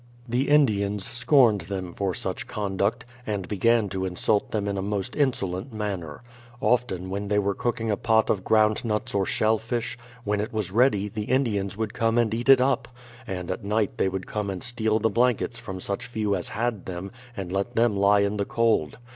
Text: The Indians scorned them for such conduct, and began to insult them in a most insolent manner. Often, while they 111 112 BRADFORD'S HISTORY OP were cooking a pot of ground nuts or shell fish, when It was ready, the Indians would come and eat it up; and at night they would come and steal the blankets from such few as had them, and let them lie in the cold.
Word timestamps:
The 0.27 0.49
Indians 0.49 1.07
scorned 1.07 1.61
them 1.61 1.93
for 1.93 2.15
such 2.15 2.47
conduct, 2.47 3.05
and 3.27 3.47
began 3.47 3.87
to 3.89 4.03
insult 4.03 4.49
them 4.49 4.67
in 4.67 4.75
a 4.75 4.81
most 4.81 5.15
insolent 5.15 5.71
manner. 5.71 6.23
Often, 6.59 7.11
while 7.11 7.27
they 7.27 7.37
111 7.37 7.41
112 7.43 7.45
BRADFORD'S 7.45 7.45
HISTORY 7.45 7.45
OP 7.45 7.45
were 7.45 7.61
cooking 7.61 7.91
a 7.91 8.01
pot 8.01 8.29
of 8.31 8.43
ground 8.43 8.83
nuts 8.83 9.13
or 9.13 9.25
shell 9.27 9.57
fish, 9.59 9.99
when 10.23 10.41
It 10.41 10.51
was 10.51 10.71
ready, 10.71 11.07
the 11.07 11.25
Indians 11.31 11.77
would 11.77 11.93
come 11.93 12.17
and 12.17 12.33
eat 12.33 12.49
it 12.49 12.59
up; 12.59 12.87
and 13.27 13.51
at 13.51 13.63
night 13.63 13.99
they 13.99 14.09
would 14.09 14.25
come 14.25 14.49
and 14.49 14.63
steal 14.63 14.97
the 14.97 15.09
blankets 15.11 15.59
from 15.59 15.79
such 15.79 16.07
few 16.07 16.35
as 16.35 16.49
had 16.49 16.87
them, 16.87 17.11
and 17.37 17.51
let 17.51 17.75
them 17.75 17.95
lie 17.95 18.21
in 18.21 18.37
the 18.37 18.45
cold. 18.45 18.97